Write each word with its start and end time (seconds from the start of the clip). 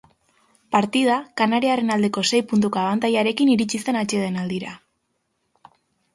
Partida 0.75 1.17
kanariarren 1.41 1.93
aldeko 1.97 2.23
sei 2.31 2.39
puntuko 2.55 2.81
abantailarekin 2.85 3.53
iritsi 3.57 3.83
zen 3.87 4.01
atsedenaldira. 4.01 4.75